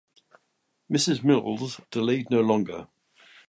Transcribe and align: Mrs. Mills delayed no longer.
Mrs. 0.91 1.23
Mills 1.23 1.79
delayed 1.91 2.31
no 2.31 2.41
longer. 2.41 2.87